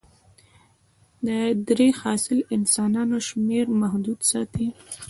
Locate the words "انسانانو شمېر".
2.55-3.65